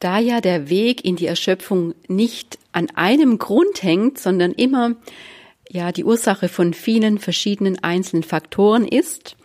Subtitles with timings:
[0.00, 4.96] Da ja der Weg in die Erschöpfung nicht an einem Grund hängt, sondern immer
[5.68, 9.36] ja die Ursache von vielen verschiedenen einzelnen Faktoren ist,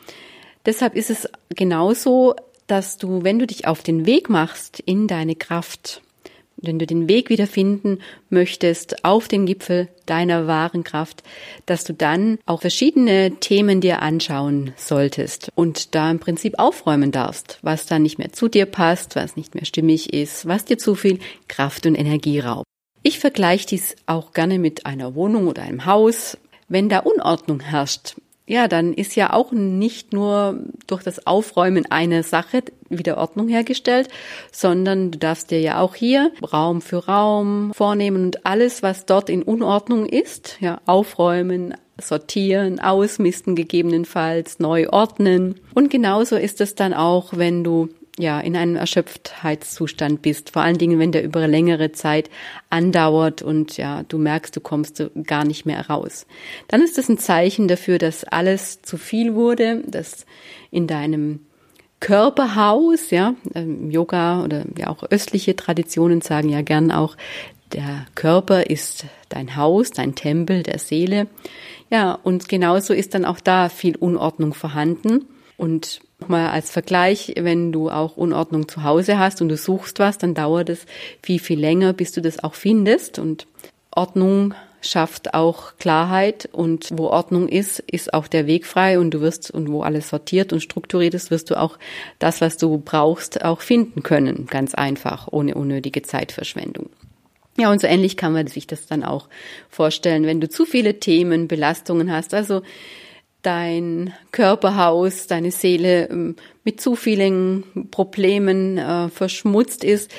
[0.65, 2.35] deshalb ist es genauso,
[2.67, 6.01] dass du, wenn du dich auf den Weg machst in deine Kraft,
[6.65, 11.23] wenn du den Weg wiederfinden möchtest auf den Gipfel deiner wahren Kraft,
[11.65, 17.59] dass du dann auch verschiedene Themen dir anschauen solltest und da im Prinzip aufräumen darfst,
[17.61, 20.95] was da nicht mehr zu dir passt, was nicht mehr stimmig ist, was dir zu
[20.95, 22.65] viel Kraft und Energie raubt.
[23.03, 26.37] Ich vergleiche dies auch gerne mit einer Wohnung oder einem Haus.
[26.67, 28.15] Wenn da Unordnung herrscht,
[28.47, 34.07] ja, dann ist ja auch nicht nur durch das Aufräumen einer Sache wieder Ordnung hergestellt,
[34.51, 39.29] sondern du darfst dir ja auch hier Raum für Raum vornehmen und alles, was dort
[39.29, 45.55] in Unordnung ist, ja, aufräumen, sortieren, ausmisten gegebenenfalls, neu ordnen.
[45.73, 50.77] Und genauso ist es dann auch, wenn du ja, in einem Erschöpftheitszustand bist, vor allen
[50.77, 52.29] Dingen, wenn der über längere Zeit
[52.69, 56.25] andauert und ja, du merkst, du kommst gar nicht mehr raus.
[56.69, 60.25] Dann ist das ein Zeichen dafür, dass alles zu viel wurde, dass
[60.71, 61.41] in deinem
[61.99, 67.17] Körperhaus, ja, ähm, Yoga oder ja auch östliche Traditionen sagen ja gern auch,
[67.73, 71.27] der Körper ist dein Haus, dein Tempel der Seele.
[71.89, 75.25] Ja, und genauso ist dann auch da viel Unordnung vorhanden.
[75.57, 80.17] Und Mal als Vergleich, wenn du auch Unordnung zu Hause hast und du suchst was,
[80.17, 80.85] dann dauert es
[81.21, 83.19] viel, viel länger, bis du das auch findest.
[83.19, 83.45] Und
[83.91, 89.21] Ordnung schafft auch Klarheit und wo Ordnung ist, ist auch der Weg frei und du
[89.21, 91.77] wirst und wo alles sortiert und strukturiert ist, wirst du auch
[92.17, 94.47] das, was du brauchst, auch finden können.
[94.47, 96.89] Ganz einfach, ohne unnötige Zeitverschwendung.
[97.57, 99.27] Ja, und so ähnlich kann man sich das dann auch
[99.69, 102.33] vorstellen, wenn du zu viele Themen, Belastungen hast.
[102.33, 102.63] Also
[103.45, 110.11] dein Körperhaus, deine Seele ähm, mit zu vielen Problemen äh, verschmutzt ist,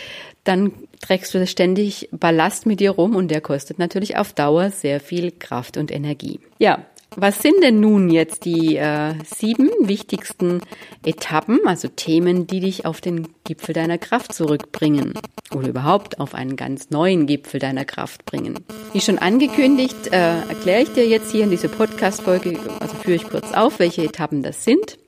[0.45, 5.01] dann trägst du ständig Ballast mit dir rum und der kostet natürlich auf Dauer sehr
[5.01, 6.41] viel Kraft und Energie.
[6.59, 10.61] Ja, was sind denn nun jetzt die äh, sieben wichtigsten
[11.05, 15.15] Etappen, also Themen, die dich auf den Gipfel deiner Kraft zurückbringen
[15.55, 18.59] oder überhaupt auf einen ganz neuen Gipfel deiner Kraft bringen?
[18.93, 23.25] Wie schon angekündigt, äh, erkläre ich dir jetzt hier in dieser Podcast-Folge, also führe ich
[23.25, 24.99] kurz auf, welche Etappen das sind.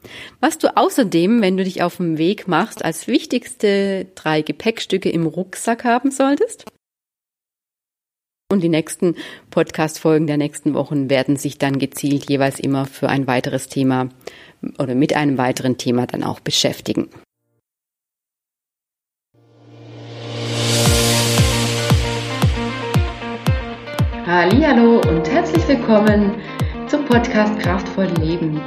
[0.40, 5.26] Was du außerdem, wenn du dich auf dem Weg machst, als wichtigste drei Gepäckstücke im
[5.26, 6.64] Rucksack haben solltest
[8.50, 9.14] und die nächsten
[9.50, 14.08] Podcast-Folgen der nächsten Wochen werden sich dann gezielt jeweils immer für ein weiteres Thema
[14.78, 17.10] oder mit einem weiteren Thema dann auch beschäftigen.
[24.24, 26.34] Hallo und herzlich willkommen
[26.86, 28.62] zum Podcast Kraftvoll Leben,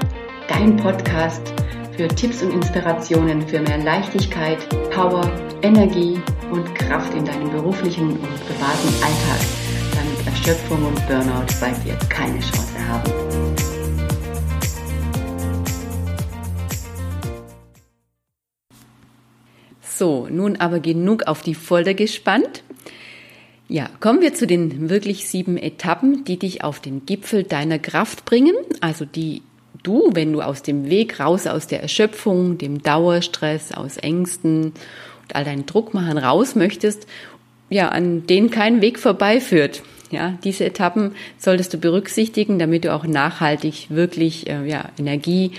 [0.48, 1.53] dein Podcast
[1.98, 4.59] für Tipps und Inspirationen für mehr Leichtigkeit,
[4.92, 5.24] Power,
[5.63, 6.19] Energie
[6.52, 9.71] und Kraft in deinem beruflichen und privaten Alltag
[10.31, 13.12] Erschöpfung und Burnout bei dir keine Chance haben.
[19.81, 22.64] So, nun aber genug auf die Folter gespannt.
[23.68, 28.25] Ja, kommen wir zu den wirklich sieben Etappen, die dich auf den Gipfel deiner Kraft
[28.25, 29.44] bringen, also die
[29.84, 34.74] du, wenn du aus dem Weg raus aus der Erschöpfung, dem Dauerstress, aus Ängsten
[35.22, 37.06] und all deinen Druckmachern raus möchtest
[37.72, 39.81] ja, an denen kein Weg vorbeiführt.
[40.12, 45.52] Ja, diese Etappen solltest du berücksichtigen, damit du auch nachhaltig wirklich äh, ja, Energie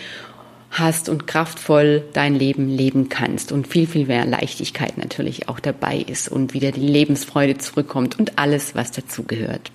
[0.70, 5.98] hast und kraftvoll dein Leben leben kannst und viel, viel mehr Leichtigkeit natürlich auch dabei
[5.98, 9.70] ist und wieder die Lebensfreude zurückkommt und alles, was dazugehört.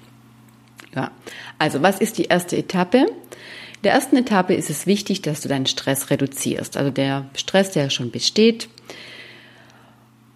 [0.96, 1.12] Ja,
[1.59, 2.98] also was ist die erste Etappe?
[2.98, 6.78] In der ersten Etappe ist es wichtig, dass du deinen Stress reduzierst.
[6.78, 8.68] Also der Stress, der schon besteht,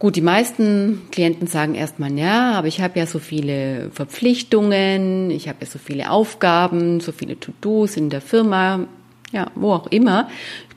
[0.02, 5.48] Gut, die meisten Klienten sagen erstmal, ja, aber ich habe ja so viele Verpflichtungen, ich
[5.48, 8.88] habe ja so viele Aufgaben, so viele To-Dos in der Firma,
[9.32, 10.28] ja, wo auch immer.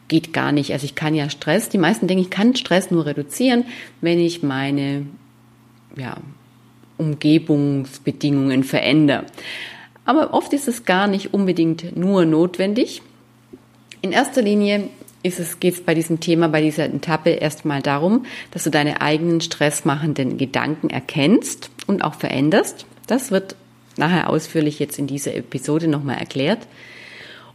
[0.08, 0.74] Geht gar nicht.
[0.74, 3.64] Also ich kann ja Stress, die meisten denken, ich kann Stress nur reduzieren,
[4.02, 5.06] wenn ich meine
[5.96, 6.18] ja,
[6.98, 9.24] Umgebungsbedingungen verändere.
[10.04, 13.00] Aber oft ist es gar nicht unbedingt nur notwendig.
[14.02, 14.90] In erster Linie
[15.24, 20.36] geht es bei diesem Thema, bei dieser Etappe erstmal darum, dass du deine eigenen stressmachenden
[20.36, 22.84] Gedanken erkennst und auch veränderst.
[23.06, 23.56] Das wird
[23.96, 26.66] nachher ausführlich jetzt in dieser Episode nochmal erklärt.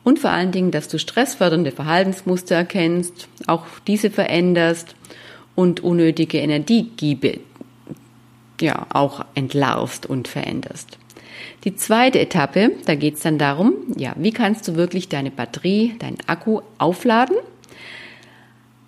[0.04, 4.95] Und vor allen Dingen, dass du stressfördernde Verhaltensmuster erkennst, auch diese veränderst
[5.56, 7.39] und unnötige Energiegiebe
[8.62, 10.98] ja auch entlarvst und veränderst.
[11.66, 15.95] Die zweite Etappe, da geht es dann darum, ja, wie kannst du wirklich deine Batterie,
[16.00, 17.36] deinen Akku aufladen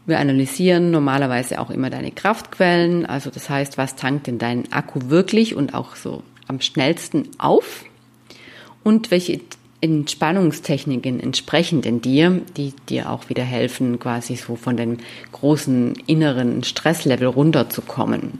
[0.06, 5.00] Wir analysieren normalerweise auch immer deine Kraftquellen, also das heißt, was tankt denn dein Akku
[5.09, 7.86] wirklich und auch so am schnellsten auf
[8.83, 9.39] und welche
[9.81, 14.98] Entspannungstechniken entsprechen denn dir, die dir auch wieder helfen, quasi so von dem
[15.31, 18.39] großen inneren Stresslevel runterzukommen.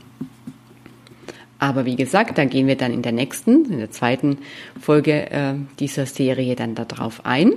[1.58, 4.40] Aber wie gesagt, da gehen wir dann in der nächsten, in der zweiten
[4.80, 7.54] Folge äh, dieser Serie dann darauf ein.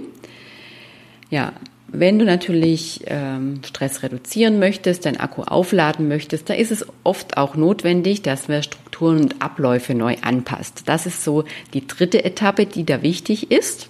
[1.30, 1.54] Ja,
[1.88, 7.36] wenn du natürlich ähm, Stress reduzieren möchtest, dein Akku aufladen möchtest, da ist es oft
[7.36, 10.82] auch notwendig, dass wir Strukturen und Abläufe neu anpasst.
[10.86, 13.88] Das ist so die dritte Etappe, die da wichtig ist.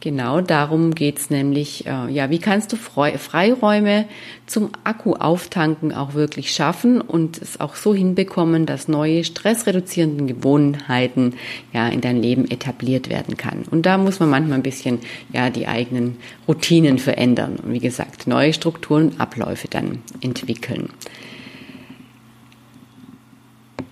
[0.00, 4.06] Genau darum geht's nämlich, äh, ja, wie kannst du Freiräume
[4.46, 11.34] zum Akku auftanken auch wirklich schaffen und es auch so hinbekommen, dass neue stressreduzierenden Gewohnheiten
[11.74, 13.64] ja in dein Leben etabliert werden kann.
[13.70, 15.00] Und da muss man manchmal ein bisschen
[15.34, 16.16] ja die eigenen
[16.48, 20.88] Routinen verändern und wie gesagt, neue Strukturen, Abläufe dann entwickeln.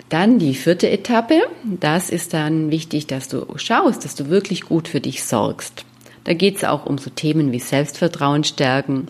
[0.09, 1.43] Dann die vierte Etappe.
[1.65, 5.85] Das ist dann wichtig, dass du schaust, dass du wirklich gut für dich sorgst.
[6.29, 9.07] Da geht es auch um so Themen wie Selbstvertrauen stärken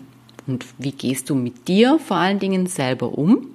[0.47, 3.47] und wie gehst du mit dir vor allen Dingen selber um.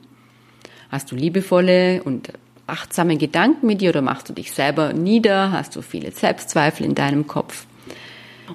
[0.90, 2.30] Hast du liebevolle und
[2.66, 5.50] achtsame Gedanken mit dir oder machst du dich selber nieder?
[5.50, 7.64] Hast du viele Selbstzweifel in deinem Kopf?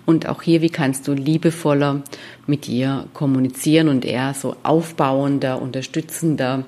[0.06, 2.04] Und auch hier, wie kannst du liebevoller
[2.46, 6.66] mit dir kommunizieren und eher so aufbauender, unterstützender,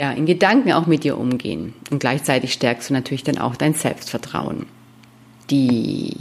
[0.00, 1.74] ja, in Gedanken auch mit dir umgehen.
[1.92, 4.66] Und gleichzeitig stärkst du natürlich dann auch dein Selbstvertrauen.
[5.48, 6.16] Die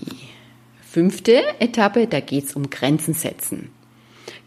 [0.94, 3.72] fünfte Etappe, da geht es um Grenzen setzen.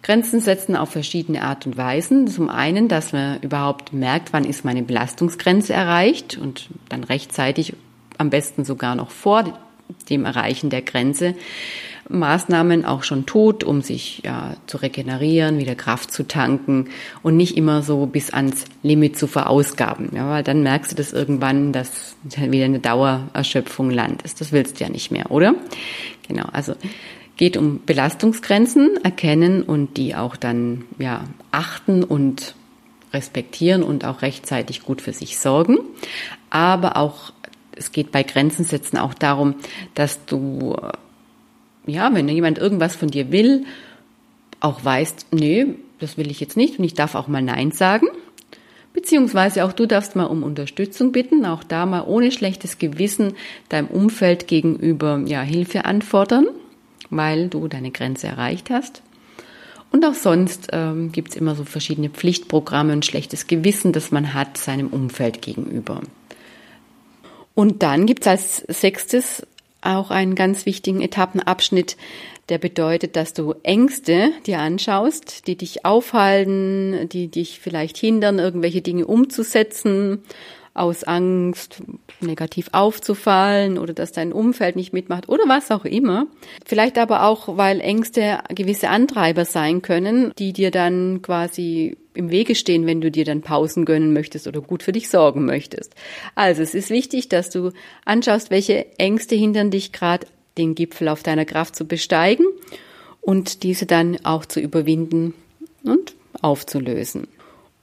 [0.03, 2.29] Grenzen setzen auf verschiedene Art und Weisen.
[2.29, 7.75] Zum einen, dass man überhaupt merkt, wann ist meine Belastungsgrenze erreicht und dann rechtzeitig,
[8.17, 9.59] am besten sogar noch vor
[10.09, 11.35] dem Erreichen der Grenze,
[12.09, 16.89] Maßnahmen auch schon tut, um sich ja, zu regenerieren, wieder Kraft zu tanken
[17.23, 20.11] und nicht immer so bis ans Limit zu verausgaben.
[20.15, 24.41] Ja, weil dann merkst du das irgendwann, dass wieder eine Dauererschöpfung landest.
[24.41, 25.55] Das willst du ja nicht mehr, oder?
[26.29, 26.75] Genau, also
[27.37, 32.55] geht um Belastungsgrenzen erkennen und die auch dann ja achten und
[33.13, 35.79] respektieren und auch rechtzeitig gut für sich sorgen.
[36.51, 37.33] Aber auch
[37.77, 39.55] es geht bei Grenzen setzen auch darum,
[39.95, 40.77] dass du
[41.87, 43.65] ja, wenn jemand irgendwas von dir will,
[44.61, 48.07] auch weißt, nee, das will ich jetzt nicht und ich darf auch mal Nein sagen.
[48.93, 53.35] Beziehungsweise auch du darfst mal um Unterstützung bitten, auch da mal ohne schlechtes Gewissen
[53.69, 56.47] deinem Umfeld gegenüber ja, Hilfe anfordern,
[57.11, 59.03] weil du deine Grenze erreicht hast.
[59.93, 64.35] Und auch sonst ähm, gibt es immer so verschiedene Pflichtprogramme und schlechtes Gewissen, das man
[64.35, 66.01] hat seinem Umfeld gegenüber.
[67.55, 69.47] Und dann gibt es als sechstes
[69.87, 71.97] auch einen ganz wichtigen Etappenabschnitt,
[72.49, 78.83] der bedeutet, dass du Ängste dir anschaust, die dich aufhalten, die dich vielleicht hindern, irgendwelche
[78.83, 80.23] Dinge umzusetzen,
[80.75, 81.83] aus Angst
[82.21, 86.27] negativ aufzufallen oder dass dein Umfeld nicht mitmacht oder was auch immer.
[86.65, 92.55] Vielleicht aber auch, weil Ängste gewisse Antreiber sein können, die dir dann quasi im Wege
[92.55, 95.95] stehen, wenn du dir dann Pausen gönnen möchtest oder gut für dich sorgen möchtest.
[96.35, 97.73] Also es ist wichtig, dass du
[98.05, 100.27] anschaust, welche Ängste hindern dich gerade,
[100.59, 102.47] den Gipfel auf deiner Kraft zu besteigen
[103.21, 105.35] und diese dann auch zu überwinden
[105.85, 107.29] und aufzulösen.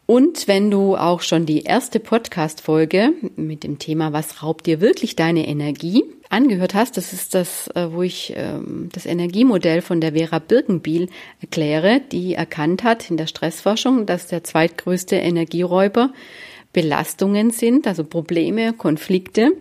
[0.06, 5.16] Und wenn du auch schon die erste Podcast-Folge mit dem Thema Was raubt dir wirklich
[5.16, 10.14] deine Energie angehört hast, das ist das, äh, wo ich ähm, das Energiemodell von der
[10.14, 11.10] Vera Birkenbiel
[11.40, 16.12] erkläre, die erkannt hat in der Stressforschung, dass der zweitgrößte Energieräuber
[16.74, 19.52] Belastungen sind, also Probleme, Konflikte,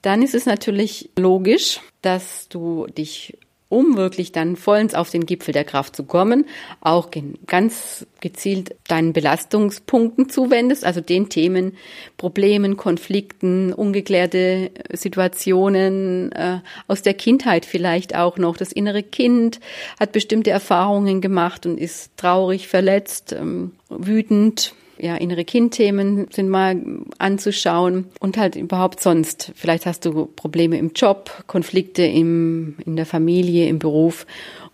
[0.00, 3.36] dann ist es natürlich logisch, dass du dich
[3.72, 6.44] um wirklich dann vollends auf den Gipfel der Kraft zu kommen,
[6.82, 7.08] auch
[7.46, 11.72] ganz gezielt deinen Belastungspunkten zuwendest, also den Themen,
[12.18, 18.58] Problemen, Konflikten, ungeklärte Situationen äh, aus der Kindheit vielleicht auch noch.
[18.58, 19.58] Das innere Kind
[19.98, 26.80] hat bestimmte Erfahrungen gemacht und ist traurig, verletzt, ähm, wütend, ja, innere Kindthemen sind mal
[27.18, 29.52] anzuschauen und halt überhaupt sonst.
[29.56, 34.26] Vielleicht hast du Probleme im Job, Konflikte im, in der Familie, im Beruf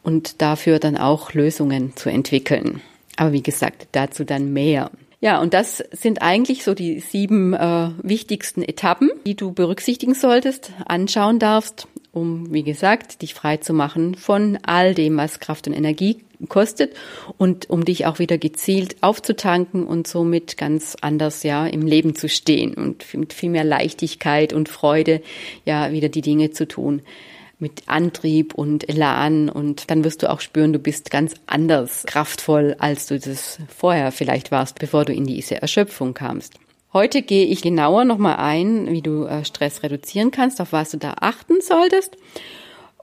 [0.02, 2.82] und dafür dann auch Lösungen zu entwickeln.
[3.16, 4.90] Aber wie gesagt, dazu dann mehr.
[5.20, 10.72] Ja, und das sind eigentlich so die sieben äh, wichtigsten Etappen, die du berücksichtigen solltest,
[10.84, 15.74] anschauen darfst, um, wie gesagt, dich frei zu machen von all dem, was Kraft und
[15.74, 16.94] Energie kostet
[17.36, 22.28] und um dich auch wieder gezielt aufzutanken und somit ganz anders ja im Leben zu
[22.28, 25.20] stehen und mit viel mehr Leichtigkeit und Freude
[25.64, 27.02] ja wieder die Dinge zu tun,
[27.58, 32.76] mit Antrieb und Elan und dann wirst du auch spüren, du bist ganz anders kraftvoll,
[32.78, 36.54] als du das vorher vielleicht warst, bevor du in diese Erschöpfung kamst.
[36.92, 40.96] Heute gehe ich genauer nochmal ein, wie du äh, Stress reduzieren kannst, auf was du
[40.96, 42.16] da achten solltest.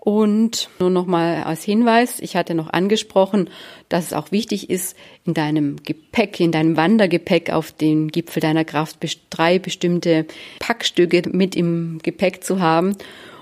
[0.05, 3.49] Und nur nochmal als Hinweis, ich hatte noch angesprochen,
[3.89, 8.65] dass es auch wichtig ist, in deinem Gepäck, in deinem Wandergepäck auf den Gipfel deiner
[8.65, 8.97] Kraft
[9.31, 10.27] drei bestimmte
[10.59, 12.95] Packstücke mit im Gepäck zu haben.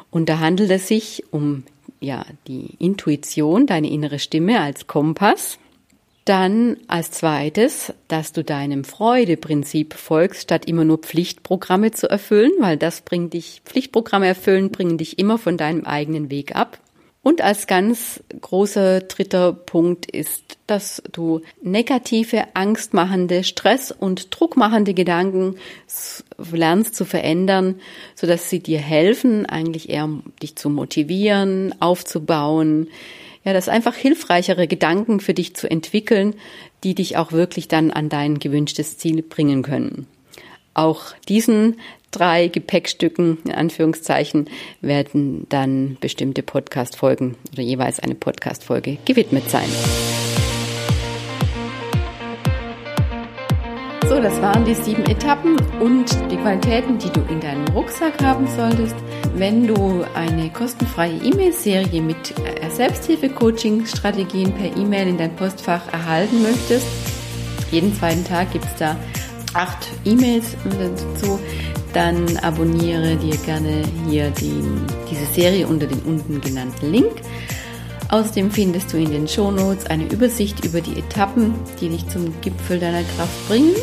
[0.10, 1.64] Und da handelt es sich um
[2.00, 5.58] ja, die Intuition, deine innere Stimme als Kompass.
[6.26, 12.78] Dann als zweites, dass du deinem Freudeprinzip folgst, statt immer nur Pflichtprogramme zu erfüllen, weil
[12.78, 16.80] das bringt dich, Pflichtprogramme erfüllen, bringen dich immer von deinem eigenen Weg ab.
[17.24, 25.56] Und als ganz großer dritter Punkt ist, dass du negative, angstmachende, stress- und druckmachende Gedanken
[26.52, 27.80] lernst zu verändern,
[28.16, 30.10] so dass sie dir helfen, eigentlich eher
[30.42, 32.90] dich zu motivieren, aufzubauen,
[33.44, 36.36] ja, das einfach hilfreichere Gedanken für dich zu entwickeln,
[36.84, 40.08] die dich auch wirklich dann an dein gewünschtes Ziel bringen können.
[40.74, 41.78] Auch diesen
[42.12, 44.50] drei Gepäckstücken, in Anführungszeichen,
[44.82, 49.70] werden dann bestimmte Podcast-Folgen oder jeweils eine Podcast-Folge gewidmet sein.
[54.10, 58.48] So, das waren die sieben Etappen und die Qualitäten, die du in deinem Rucksack haben
[58.48, 58.96] solltest.
[59.36, 66.86] Wenn du eine kostenfreie E-Mail-Serie mit äh, Selbsthilfe-Coaching-Strategien per E-Mail in dein Postfach erhalten möchtest,
[67.72, 68.96] jeden zweiten Tag gibt es da
[69.54, 71.40] acht E-Mails dazu,
[71.94, 74.64] dann abonniere dir gerne hier die,
[75.10, 77.14] diese Serie unter dem unten genannten Link.
[78.10, 82.80] Außerdem findest du in den Shownotes eine Übersicht über die Etappen, die dich zum Gipfel
[82.80, 83.76] deiner Kraft bringen.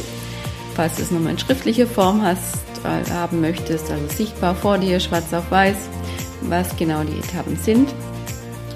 [0.74, 5.00] Falls du es nochmal in schriftlicher Form hast, äh, haben möchtest, also sichtbar vor dir,
[5.00, 5.76] schwarz auf weiß,
[6.42, 7.88] was genau die Etappen sind.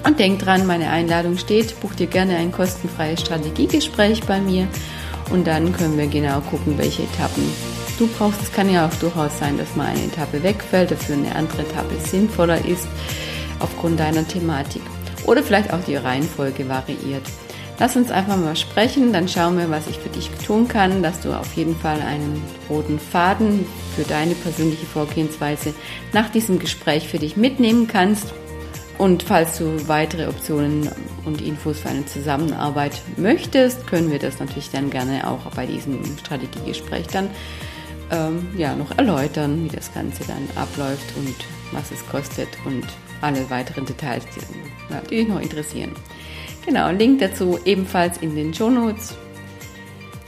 [0.05, 4.67] Und denk dran, meine Einladung steht, buch dir gerne ein kostenfreies Strategiegespräch bei mir
[5.31, 7.43] und dann können wir genau gucken, welche Etappen
[7.97, 8.41] du brauchst.
[8.41, 11.95] Es kann ja auch durchaus sein, dass mal eine Etappe wegfällt, dafür eine andere Etappe
[12.03, 12.87] sinnvoller ist
[13.59, 14.83] aufgrund deiner Thematik.
[15.25, 17.23] Oder vielleicht auch die Reihenfolge variiert.
[17.77, 21.19] Lass uns einfach mal sprechen, dann schauen wir, was ich für dich tun kann, dass
[21.19, 23.65] du auf jeden Fall einen roten Faden
[23.95, 25.73] für deine persönliche Vorgehensweise
[26.13, 28.33] nach diesem Gespräch für dich mitnehmen kannst.
[28.97, 30.89] Und falls du weitere Optionen
[31.25, 35.99] und Infos für eine Zusammenarbeit möchtest, können wir das natürlich dann gerne auch bei diesem
[36.17, 37.29] Strategiegespräch dann
[38.09, 41.35] ähm, ja, noch erläutern, wie das Ganze dann abläuft und
[41.73, 42.85] was es kostet und
[43.21, 45.91] alle weiteren Details, die, dich noch interessieren.
[46.65, 49.15] Genau, Link dazu ebenfalls in den Show Notes.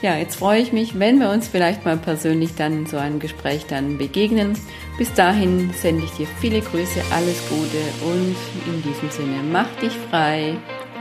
[0.01, 3.19] Ja, jetzt freue ich mich, wenn wir uns vielleicht mal persönlich dann in so einem
[3.19, 4.55] Gespräch dann begegnen.
[4.99, 8.35] Bis dahin sende ich dir viele Grüße, alles Gute und
[8.67, 10.55] in diesem Sinne mach dich frei.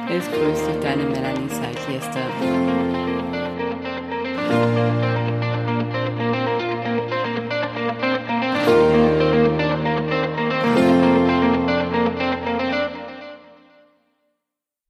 [0.09, 2.23] Es grüßt dich deine Melanie Seitjester.